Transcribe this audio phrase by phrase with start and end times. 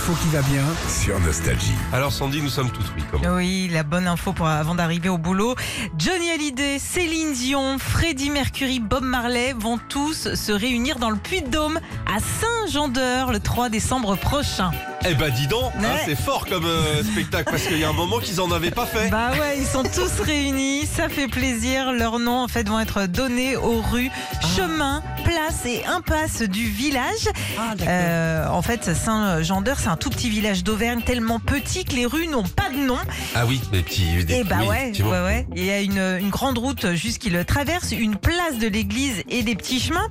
[0.00, 0.64] l'info qui va bien.
[0.88, 1.74] sur Nostalgie.
[1.92, 3.02] Alors Sandy, nous sommes tous oui.
[3.10, 5.56] Comment Oui, la bonne info pour avant d'arriver au boulot.
[5.98, 11.80] Johnny Hallyday, Céline Dion, Freddie Mercury, Bob Marley vont tous se réunir dans le Puy-de-Dôme
[12.06, 14.70] à Saint-Jean-d'Eur le 3 décembre prochain.
[15.08, 17.94] Eh ben dis donc, hein, c'est fort comme euh, spectacle parce qu'il y a un
[17.94, 19.08] moment qu'ils en avaient pas fait.
[19.08, 21.92] Bah ouais, ils sont tous réunis, ça fait plaisir.
[21.92, 24.10] Leurs noms en fait vont être donnés aux rues,
[24.54, 27.28] chemins, places et impasses du village.
[27.80, 32.26] Euh, en fait, Saint-Jean-d'Eur, c'est un tout petit village d'Auvergne tellement petit que les rues
[32.26, 32.98] n'ont pas de nom.
[33.34, 34.24] Ah oui, des petits.
[34.24, 35.46] Des, Et bah oui, ouais, ouais, ouais.
[35.56, 39.22] Il y a une, une grande route juste qui le traverse, une place de l'église
[39.30, 40.08] et des petits chemins.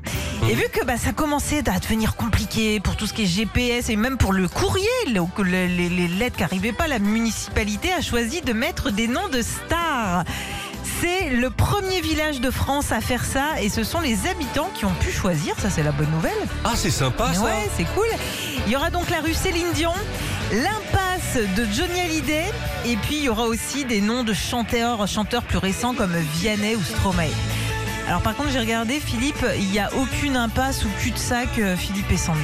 [0.50, 3.90] Et vu que bah, ça commençait à devenir compliqué pour tout ce qui est GPS
[3.90, 6.98] et même pour le courrier, le- que le- les, les lettres qui n'arrivaient pas, la
[6.98, 10.24] municipalité a choisi de mettre des noms de stars.
[11.02, 14.86] C'est le premier village de France à faire ça et ce sont les habitants qui
[14.86, 16.32] ont pu choisir, ça c'est la bonne nouvelle.
[16.66, 17.42] Ah c'est sympa ça.
[17.42, 18.08] Ouais, c'est cool.
[18.66, 19.94] Il y aura donc la rue Céline Dion,
[20.52, 22.46] l'impasse de Johnny Hallyday,
[22.88, 26.76] et puis il y aura aussi des noms de chanteurs, chanteurs plus récents comme Vianney
[26.76, 27.30] ou Stromae.
[28.10, 32.12] Alors par contre, j'ai regardé, Philippe, il n'y a aucune impasse ou cul-de-sac euh, Philippe
[32.12, 32.40] et Sandy.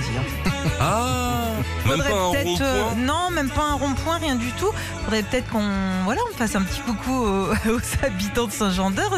[0.46, 0.52] hein.
[0.80, 1.46] Ah,
[1.88, 3.02] même Faudrait pas un peut-être, euh, rond-point.
[3.04, 4.70] non, même pas un rond-point, rien du tout.
[5.06, 5.68] Faudrait peut-être qu'on
[6.04, 9.12] voilà, on fasse un petit coucou aux, aux habitants de Saint-Jean-d'Eur.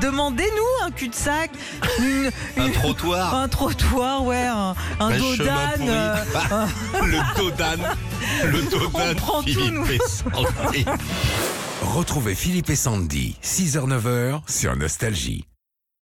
[0.00, 1.50] Demandez-nous un cul-de-sac,
[1.98, 3.34] une- Un trottoir.
[3.34, 6.16] un trottoir, ouais, un, un Un dos d'âne, euh,
[7.02, 7.82] le Dodan.
[8.46, 9.14] Le Dodan.
[9.16, 9.86] prend tout, Philippe nous.
[9.90, 10.84] et Sandy.
[11.82, 15.44] Retrouvez Philippe et Sandy, 6h-9h sur Nostalgie.